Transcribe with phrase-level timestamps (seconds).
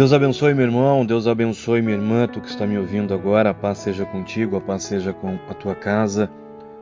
[0.00, 3.54] Deus abençoe meu irmão, Deus abençoe minha irmã, tu que está me ouvindo agora, a
[3.54, 6.30] paz seja contigo, a paz seja com a tua casa.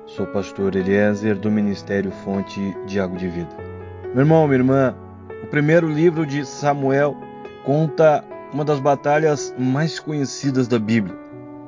[0.07, 3.49] Sou o pastor Eliezer do Ministério Fonte de Água de Vida.
[4.15, 4.95] Meu irmão, minha irmã,
[5.43, 7.17] o primeiro livro de Samuel
[7.65, 8.23] conta
[8.55, 11.17] uma das batalhas mais conhecidas da Bíblia.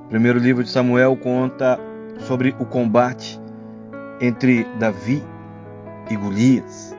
[0.05, 1.81] O primeiro livro de Samuel conta
[2.29, 3.41] sobre o combate
[4.21, 5.21] entre Davi
[6.09, 6.97] e Golias.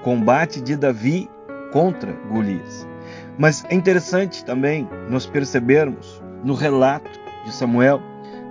[0.00, 1.30] O combate de Davi
[1.70, 2.92] contra Golias.
[3.38, 7.10] Mas é interessante também nós percebermos no relato
[7.44, 8.00] de Samuel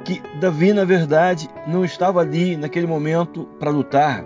[0.04, 4.26] que Davi, na verdade, não estava ali naquele momento para lutar.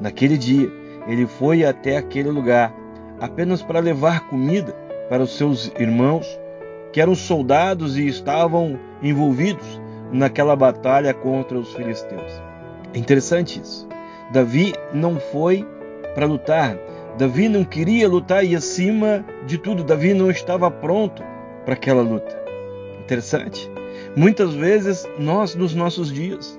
[0.00, 0.68] Naquele dia,
[1.06, 2.74] ele foi até aquele lugar
[3.20, 4.72] apenas para levar comida
[5.08, 6.26] para os seus irmãos,
[6.92, 9.80] que eram soldados e estavam envolvidos
[10.10, 12.32] naquela batalha contra os filisteus.
[12.92, 13.88] É interessante isso.
[14.32, 15.66] Davi não foi
[16.14, 16.76] para lutar,
[17.18, 21.22] Davi não queria lutar e, acima de tudo, Davi não estava pronto
[21.64, 22.40] para aquela luta.
[23.00, 23.70] Interessante.
[24.16, 26.58] Muitas vezes, nós, nos nossos dias,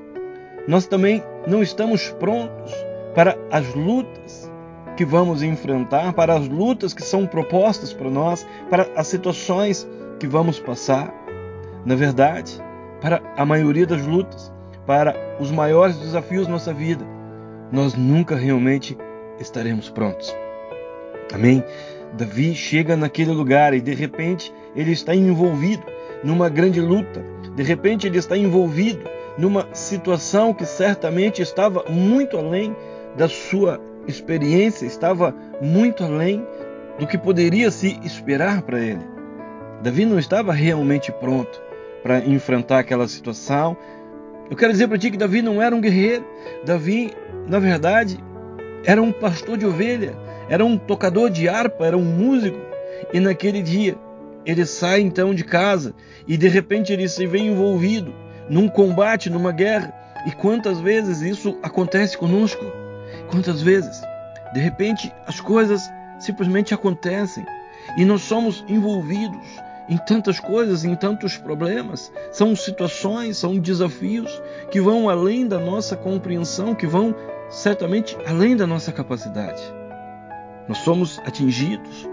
[0.68, 2.74] nós também não estamos prontos
[3.16, 4.52] para as lutas
[4.96, 9.88] que vamos enfrentar, para as lutas que são propostas para nós, para as situações
[10.20, 11.12] que vamos passar.
[11.86, 12.62] Na verdade,
[13.02, 14.54] para a maioria das lutas,
[14.86, 17.06] para os maiores desafios da nossa vida,
[17.72, 18.98] nós nunca realmente
[19.40, 20.34] estaremos prontos.
[21.34, 21.64] Amém?
[22.14, 25.84] Davi chega naquele lugar e de repente ele está envolvido
[26.24, 27.24] numa grande luta.
[27.56, 32.76] De repente ele está envolvido numa situação que certamente estava muito além
[33.16, 36.46] da sua experiência, estava muito além
[37.00, 39.14] do que poderia se esperar para ele.
[39.82, 41.62] Davi não estava realmente pronto
[42.02, 43.76] para enfrentar aquela situação.
[44.50, 46.26] Eu quero dizer para ti que Davi não era um guerreiro.
[46.64, 47.12] Davi,
[47.48, 48.18] na verdade,
[48.86, 50.16] era um pastor de ovelha
[50.50, 52.60] era um tocador de harpa, era um músico.
[53.12, 53.96] E naquele dia
[54.46, 55.94] ele sai então de casa
[56.28, 58.14] e de repente ele se vê envolvido
[58.50, 59.94] num combate, numa guerra.
[60.26, 62.64] E quantas vezes isso acontece conosco?
[63.30, 64.02] Quantas vezes?
[64.54, 65.90] De repente as coisas
[66.20, 67.46] simplesmente acontecem
[67.98, 69.46] e nós somos envolvidos
[69.90, 72.12] em tantas coisas, em tantos problemas.
[72.32, 77.14] São situações, são desafios que vão além da nossa compreensão, que vão
[77.50, 79.62] certamente além da nossa capacidade.
[80.68, 82.10] Nós somos atingidos.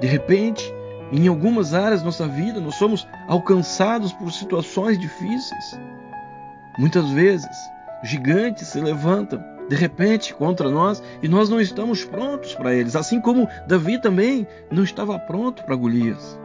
[0.00, 0.72] De repente,
[1.12, 5.78] em algumas áreas da nossa vida, nós somos alcançados por situações difíceis.
[6.78, 7.56] Muitas vezes,
[8.02, 13.20] gigantes se levantam de repente contra nós e nós não estamos prontos para eles, assim
[13.20, 16.38] como Davi também não estava pronto para Golias.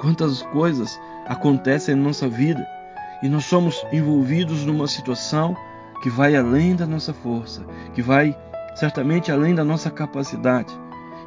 [0.00, 2.64] Quantas coisas acontecem na nossa vida
[3.22, 5.56] e nós somos envolvidos numa situação
[6.02, 7.64] que vai além da nossa força,
[7.94, 8.36] que vai
[8.74, 10.72] certamente além da nossa capacidade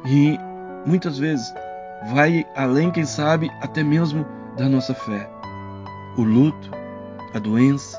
[0.06, 0.38] e
[0.86, 1.52] muitas vezes
[2.12, 5.28] vai além, quem sabe, até mesmo da nossa fé.
[6.16, 6.70] O luto,
[7.34, 7.98] a doença,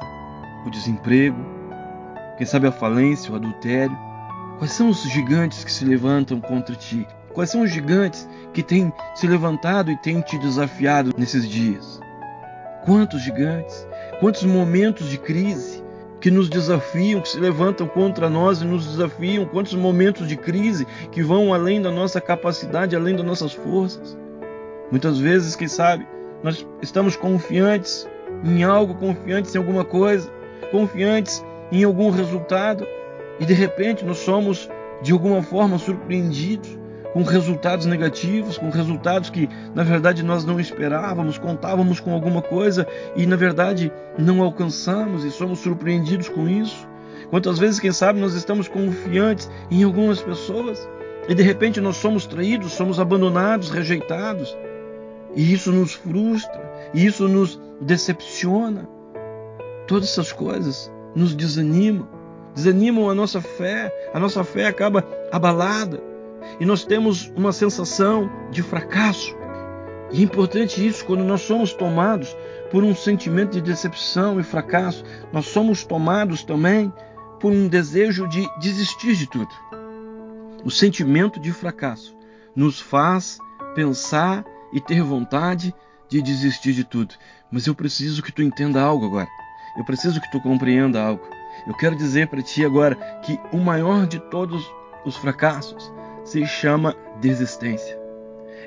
[0.66, 1.38] o desemprego,
[2.38, 3.98] quem sabe a falência, o adultério.
[4.58, 7.08] Quais são os gigantes que se levantam contra ti?
[7.34, 12.00] Quais são os gigantes que têm se levantado e têm te desafiado nesses dias?
[12.86, 13.88] Quantos gigantes?
[14.20, 15.83] Quantos momentos de crise?
[16.24, 20.88] Que nos desafiam, que se levantam contra nós e nos desafiam, quantos momentos de crise
[21.12, 24.18] que vão além da nossa capacidade, além das nossas forças.
[24.90, 26.08] Muitas vezes, quem sabe,
[26.42, 28.08] nós estamos confiantes
[28.42, 30.32] em algo, confiantes em alguma coisa,
[30.72, 32.88] confiantes em algum resultado,
[33.38, 34.70] e de repente nós somos
[35.02, 36.80] de alguma forma surpreendidos
[37.14, 42.88] com resultados negativos, com resultados que na verdade nós não esperávamos, contávamos com alguma coisa
[43.16, 46.88] e na verdade não alcançamos e somos surpreendidos com isso.
[47.30, 50.88] Quantas vezes, quem sabe, nós estamos confiantes em algumas pessoas
[51.30, 54.58] e de repente nós somos traídos, somos abandonados, rejeitados.
[55.36, 56.62] E isso nos frustra,
[56.94, 58.88] e isso nos decepciona.
[59.88, 62.08] Todas essas coisas nos desanimam,
[62.54, 66.13] desanimam a nossa fé, a nossa fé acaba abalada
[66.60, 69.36] e nós temos uma sensação de fracasso.
[70.12, 72.36] E é importante isso quando nós somos tomados
[72.72, 76.92] por um sentimento de decepção e fracasso, nós somos tomados também
[77.40, 79.50] por um desejo de desistir de tudo.
[80.64, 82.16] O sentimento de fracasso
[82.56, 83.38] nos faz
[83.76, 85.74] pensar e ter vontade
[86.08, 87.16] de desistir de tudo.
[87.52, 89.28] Mas eu preciso que tu entenda algo agora.
[89.78, 91.24] Eu preciso que tu compreenda algo.
[91.68, 94.64] Eu quero dizer para ti agora que o maior de todos
[95.06, 95.92] os fracassos
[96.24, 97.98] se chama desistência.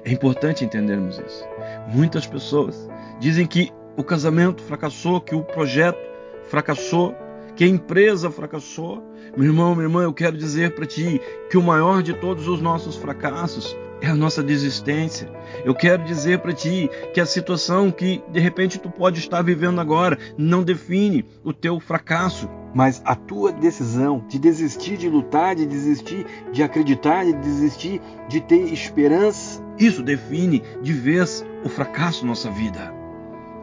[0.05, 1.45] É importante entendermos isso.
[1.89, 2.89] Muitas pessoas
[3.19, 5.99] dizem que o casamento fracassou, que o projeto
[6.45, 7.15] fracassou,
[7.57, 9.03] que a empresa fracassou.
[9.37, 11.21] Meu irmão, minha irmã, eu quero dizer para ti
[11.51, 15.31] que o maior de todos os nossos fracassos é a nossa desistência.
[15.65, 19.81] Eu quero dizer para ti que a situação que de repente tu pode estar vivendo
[19.81, 25.67] agora não define o teu fracasso, mas a tua decisão de desistir de lutar, de
[25.67, 32.51] desistir de acreditar, de desistir de ter esperança, isso define de vez o fracasso nossa
[32.51, 32.93] vida.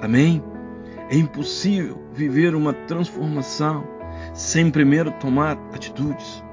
[0.01, 0.43] Amém?
[1.09, 3.83] É impossível viver uma transformação
[4.33, 6.43] sem primeiro tomar atitudes.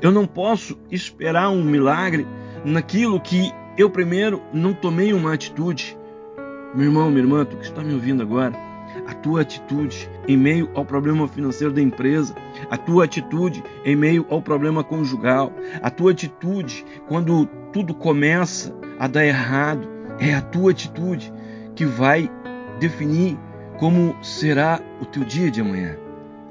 [0.00, 2.26] Eu não posso esperar um milagre
[2.68, 5.96] naquilo que eu primeiro não tomei uma atitude.
[6.74, 8.54] Meu irmão, minha irmã, tu que está me ouvindo agora,
[9.06, 12.34] a tua atitude em meio ao problema financeiro da empresa,
[12.70, 19.06] a tua atitude em meio ao problema conjugal, a tua atitude quando tudo começa a
[19.06, 19.88] dar errado,
[20.18, 21.32] é a tua atitude
[21.74, 22.30] que vai
[22.80, 23.38] definir
[23.78, 25.96] como será o teu dia de amanhã.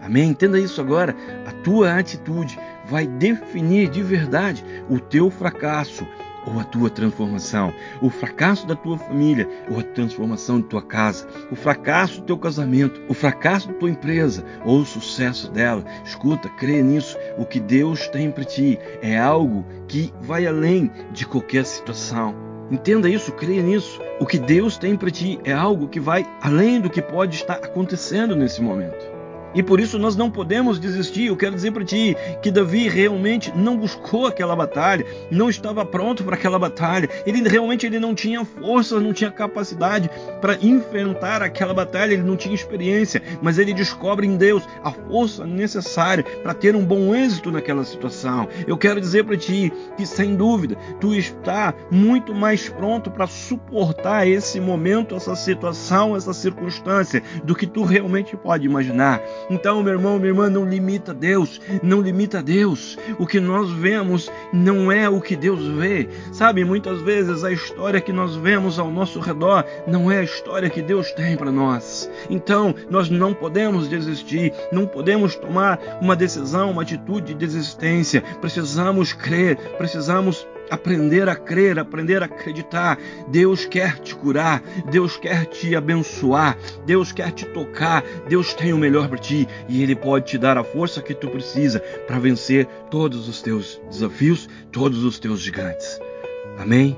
[0.02, 0.30] Amém?
[0.30, 1.14] Entenda isso agora.
[1.46, 2.58] A tua atitude
[2.90, 6.08] vai definir de verdade o teu fracasso
[6.48, 11.28] ou a tua transformação, o fracasso da tua família ou a transformação de tua casa,
[11.52, 15.84] o fracasso do teu casamento, o fracasso da tua empresa ou o sucesso dela.
[16.06, 17.18] Escuta, crê nisso.
[17.38, 22.34] O que Deus tem para ti é algo que vai além de qualquer situação.
[22.72, 24.02] Entenda isso, creia nisso.
[24.20, 27.56] O que Deus tem para ti é algo que vai além do que pode estar
[27.56, 29.17] acontecendo nesse momento.
[29.58, 31.26] E por isso nós não podemos desistir.
[31.26, 36.24] Eu quero dizer para ti que Davi realmente não buscou aquela batalha, não estava pronto
[36.24, 37.10] para aquela batalha.
[37.26, 42.38] Ele realmente ele não tinha força, não tinha capacidade para enfrentar aquela batalha, ele não
[42.38, 47.52] tinha experiência, mas ele descobre em Deus a força necessária para ter um bom êxito
[47.52, 48.48] naquela situação.
[48.68, 54.28] Eu quero dizer para ti que sem dúvida tu está muito mais pronto para suportar
[54.28, 59.20] esse momento, essa situação, essa circunstância do que tu realmente pode imaginar.
[59.50, 62.98] Então, meu irmão, minha irmã, não limita Deus, não limita Deus.
[63.18, 66.10] O que nós vemos não é o que Deus vê.
[66.32, 70.70] Sabe, muitas vezes a história que nós vemos ao nosso redor não é a história
[70.70, 72.10] que Deus tem para nós.
[72.30, 78.22] Então, nós não podemos desistir, não podemos tomar uma decisão, uma atitude de desistência.
[78.42, 82.98] Precisamos crer, precisamos aprender a crer, aprender a acreditar.
[83.30, 84.62] Deus quer te curar,
[84.92, 89.82] Deus quer te abençoar, Deus quer te tocar, Deus tem o melhor para ti e
[89.82, 94.50] Ele pode te dar a força que tu precisa para vencer todos os teus desafios,
[94.72, 96.00] todos os teus gigantes.
[96.58, 96.98] Amém?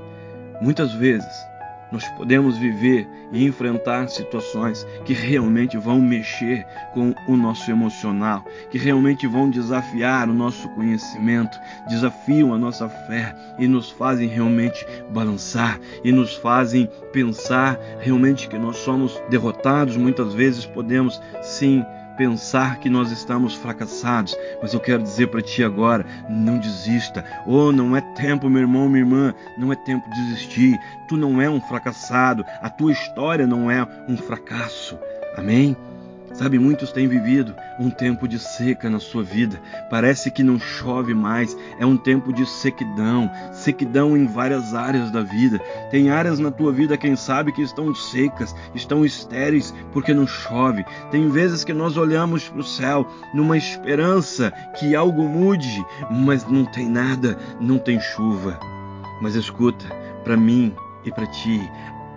[0.60, 1.49] Muitas vezes
[1.92, 8.78] nós podemos viver e enfrentar situações que realmente vão mexer com o nosso emocional, que
[8.78, 11.58] realmente vão desafiar o nosso conhecimento,
[11.88, 18.58] desafiam a nossa fé e nos fazem realmente balançar e nos fazem pensar realmente que
[18.58, 19.96] nós somos derrotados.
[19.96, 21.84] Muitas vezes podemos sim
[22.20, 27.24] pensar que nós estamos fracassados, mas eu quero dizer para ti agora: não desista.
[27.46, 30.78] Oh, não é tempo, meu irmão, minha irmã, não é tempo de desistir.
[31.08, 34.98] Tu não é um fracassado, a tua história não é um fracasso.
[35.34, 35.74] Amém?
[36.32, 39.60] Sabe, muitos têm vivido um tempo de seca na sua vida.
[39.90, 41.56] Parece que não chove mais.
[41.78, 45.58] É um tempo de sequidão, sequidão em várias áreas da vida.
[45.90, 50.84] Tem áreas na tua vida, quem sabe, que estão secas, estão estéreis porque não chove.
[51.10, 56.64] Tem vezes que nós olhamos para o céu numa esperança que algo mude, mas não
[56.64, 58.58] tem nada, não tem chuva.
[59.20, 59.86] Mas escuta,
[60.22, 61.60] para mim e para ti,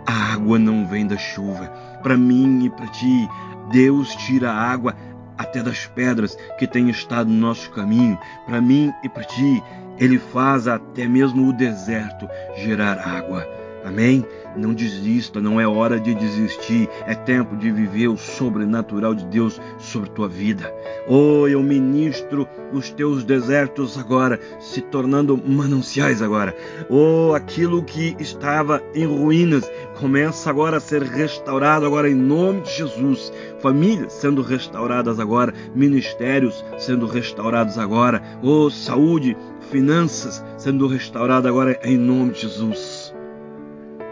[0.05, 1.67] a água não vem da chuva.
[2.01, 3.29] Para mim e para ti,
[3.72, 4.96] Deus tira a água
[5.38, 8.17] até das pedras que têm estado no nosso caminho.
[8.46, 9.63] Para mim e para ti,
[9.98, 12.27] Ele faz até mesmo o deserto
[12.58, 13.48] gerar água.
[13.84, 14.25] Amém?
[14.56, 19.60] Não desista, não é hora de desistir, é tempo de viver o sobrenatural de Deus
[19.78, 20.74] sobre tua vida.
[21.08, 26.56] Oh, eu ministro os teus desertos agora, se tornando mananciais agora.
[26.90, 32.72] Oh, aquilo que estava em ruínas começa agora a ser restaurado agora em nome de
[32.78, 33.34] Jesus.
[33.60, 38.22] Famílias sendo restauradas agora, ministérios sendo restaurados agora.
[38.42, 39.36] Oh, saúde,
[39.72, 43.02] finanças sendo restauradas agora em nome de Jesus.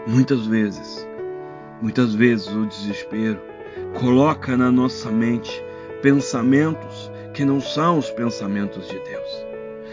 [0.06, 1.06] Muitas vezes,
[1.80, 3.40] muitas vezes o desespero
[4.00, 5.62] coloca na nossa mente
[6.02, 9.46] pensamentos que não são os pensamentos de Deus.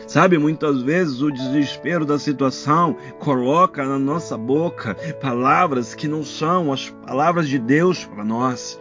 [0.07, 6.73] Sabe, muitas vezes o desespero da situação coloca na nossa boca palavras que não são
[6.73, 8.79] as palavras de Deus para nós.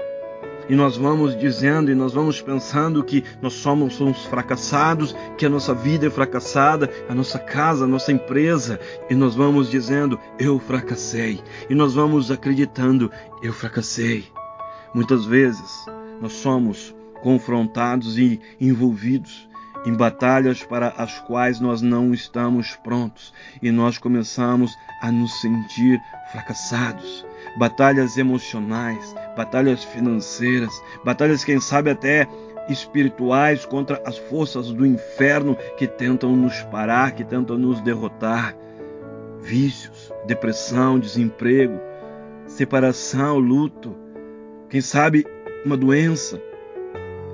[0.68, 5.48] E nós vamos dizendo e nós vamos pensando que nós somos uns fracassados, que a
[5.48, 10.58] nossa vida é fracassada, a nossa casa, a nossa empresa, e nós vamos dizendo eu
[10.58, 11.40] fracassei.
[11.70, 13.10] E nós vamos acreditando
[13.42, 14.26] eu fracassei.
[14.94, 15.86] Muitas vezes
[16.20, 19.48] nós somos confrontados e envolvidos
[19.86, 23.32] em batalhas para as quais nós não estamos prontos
[23.62, 25.98] e nós começamos a nos sentir
[26.30, 27.27] fracassados.
[27.58, 30.70] Batalhas emocionais, batalhas financeiras,
[31.04, 32.26] batalhas, quem sabe, até
[32.68, 38.56] espirituais contra as forças do inferno que tentam nos parar, que tentam nos derrotar.
[39.40, 41.80] Vícios, depressão, desemprego,
[42.46, 43.96] separação, luto,
[44.68, 45.26] quem sabe
[45.64, 46.40] uma doença,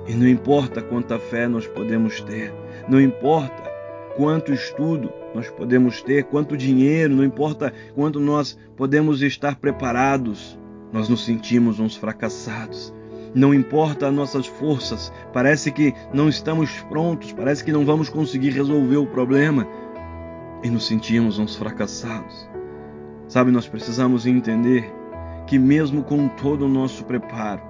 [0.07, 2.53] e não importa quanta fé nós podemos ter,
[2.87, 3.63] não importa
[4.15, 10.57] quanto estudo nós podemos ter, quanto dinheiro, não importa quanto nós podemos estar preparados,
[10.93, 12.93] nós nos sentimos uns fracassados.
[13.33, 18.51] Não importa as nossas forças, parece que não estamos prontos, parece que não vamos conseguir
[18.51, 19.67] resolver o problema
[20.63, 22.49] e nos sentimos uns fracassados.
[23.27, 24.89] Sabe, nós precisamos entender
[25.47, 27.61] que, mesmo com todo o nosso preparo,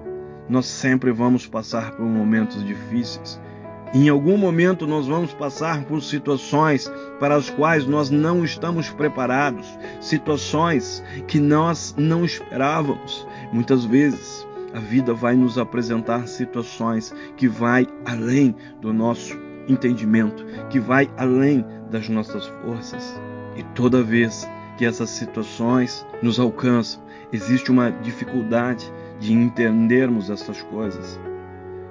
[0.48, 3.40] nós sempre vamos passar por momentos difíceis.
[3.96, 6.86] Em algum momento nós vamos passar por situações
[7.18, 9.66] para as quais nós não estamos preparados,
[10.02, 13.26] situações que nós não esperávamos.
[13.50, 19.34] Muitas vezes a vida vai nos apresentar situações que vai além do nosso
[19.66, 23.18] entendimento, que vai além das nossas forças.
[23.56, 31.18] E toda vez que essas situações nos alcançam, existe uma dificuldade de entendermos essas coisas.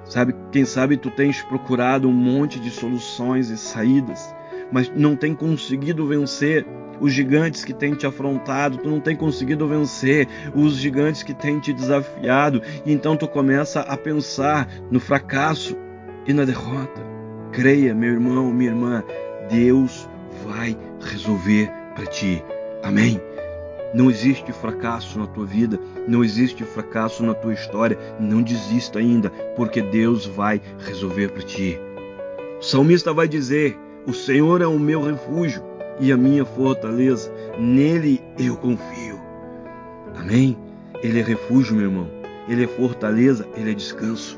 [0.08, 4.34] Sabe, quem sabe tu tens procurado um monte de soluções e saídas,
[4.70, 6.64] mas não tem conseguido vencer
[7.00, 11.58] os gigantes que têm te afrontado, tu não tem conseguido vencer os gigantes que têm
[11.58, 15.76] te desafiado, e então tu começa a pensar no fracasso
[16.26, 17.04] e na derrota.
[17.52, 19.04] Creia, meu irmão, minha irmã,
[19.50, 20.08] Deus
[20.46, 22.42] vai resolver para ti.
[22.82, 23.20] Amém.
[23.96, 27.98] Não existe fracasso na tua vida, não existe fracasso na tua história.
[28.20, 31.80] Não desista ainda, porque Deus vai resolver para ti.
[32.60, 33.74] O salmista vai dizer:
[34.06, 35.62] O Senhor é o meu refúgio
[35.98, 39.18] e a minha fortaleza, nele eu confio.
[40.14, 40.58] Amém?
[41.02, 42.10] Ele é refúgio, meu irmão.
[42.50, 44.36] Ele é fortaleza, ele é descanso.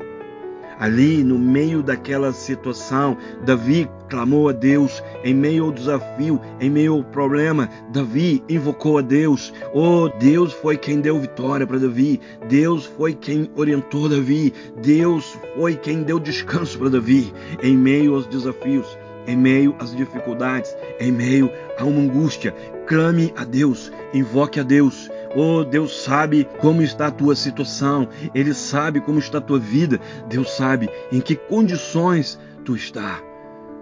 [0.79, 6.93] Ali, no meio daquela situação, Davi clamou a Deus em meio ao desafio, em meio
[6.95, 7.69] ao problema.
[7.91, 9.53] Davi invocou a Deus.
[9.73, 12.21] Oh, Deus foi quem deu vitória para Davi.
[12.47, 14.53] Deus foi quem orientou Davi.
[14.81, 20.75] Deus foi quem deu descanso para Davi em meio aos desafios em meio às dificuldades,
[20.99, 22.51] em meio a uma angústia.
[22.87, 25.07] Clame a Deus, invoque a Deus.
[25.35, 29.99] Oh, Deus sabe como está a tua situação, Ele sabe como está a tua vida,
[30.27, 33.21] Deus sabe em que condições tu está.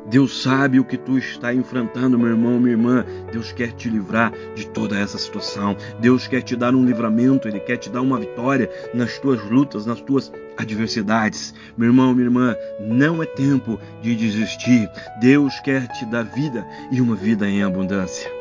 [0.09, 3.05] Deus sabe o que tu está enfrentando, meu irmão, minha irmã.
[3.31, 5.75] Deus quer te livrar de toda essa situação.
[5.99, 9.85] Deus quer te dar um livramento, Ele quer te dar uma vitória nas tuas lutas,
[9.85, 11.53] nas tuas adversidades.
[11.77, 14.89] Meu irmão, minha irmã, não é tempo de desistir.
[15.19, 18.31] Deus quer te dar vida e uma vida em abundância.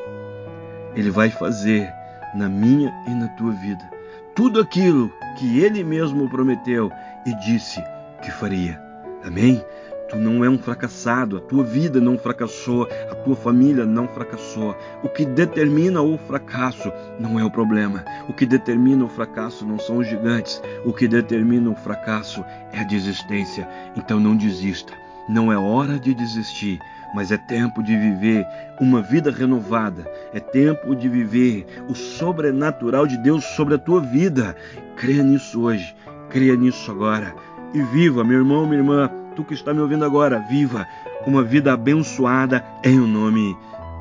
[0.94, 1.92] Ele vai fazer
[2.34, 3.96] na minha e na tua vida
[4.36, 6.92] tudo aquilo que Ele mesmo prometeu
[7.24, 7.82] e disse
[8.22, 8.78] que faria.
[9.24, 9.64] Amém?
[10.10, 14.76] Tu não é um fracassado, a tua vida não fracassou, a tua família não fracassou.
[15.02, 18.04] O que determina o fracasso não é o problema.
[18.28, 20.62] O que determina o fracasso não são os gigantes.
[20.84, 23.66] O que determina o fracasso é a desistência.
[23.96, 24.92] Então não desista.
[25.28, 26.78] Não é hora de desistir,
[27.14, 28.46] mas é tempo de viver
[28.80, 30.10] uma vida renovada.
[30.32, 34.56] É tempo de viver o sobrenatural de Deus sobre a tua vida.
[34.96, 35.94] Creia nisso hoje,
[36.28, 37.34] creia nisso agora
[37.72, 40.86] e viva, meu irmão, minha irmã tu que está me ouvindo agora, viva
[41.26, 43.56] uma vida abençoada em o nome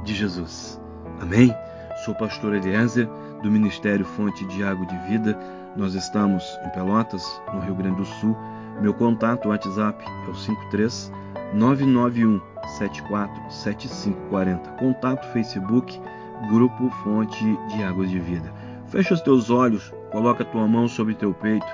[0.06, 0.80] de Jesus.
[1.20, 1.54] Amém?
[2.04, 3.08] Sou o pastor Eliezer,
[3.44, 5.38] do Ministério Fonte de Água de Vida.
[5.76, 8.38] Nós estamos em Pelotas, no Rio Grande do Sul.
[8.82, 11.12] Meu contato WhatsApp é o 53
[11.53, 12.41] 991
[12.77, 14.70] 74 7540.
[14.72, 16.01] Contato Facebook,
[16.50, 18.51] Grupo Fonte de Águas de Vida.
[18.88, 21.65] Fecha os teus olhos, coloca a tua mão sobre teu peito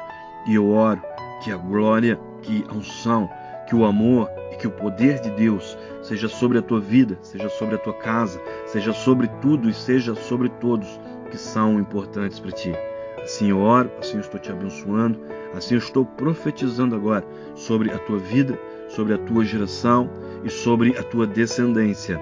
[0.45, 1.01] e eu oro
[1.43, 3.29] que a glória, que a unção,
[3.67, 7.49] que o amor e que o poder de Deus seja sobre a tua vida, seja
[7.49, 10.99] sobre a tua casa, seja sobre tudo e seja sobre todos
[11.31, 12.73] que são importantes para ti.
[13.17, 15.19] Assim eu oro, assim eu estou te abençoando,
[15.55, 17.25] assim eu estou profetizando agora
[17.55, 18.57] sobre a tua vida,
[18.89, 20.09] sobre a tua geração
[20.43, 22.19] e sobre a tua descendência.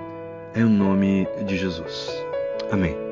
[0.56, 2.10] Em nome de Jesus.
[2.72, 3.09] Amém.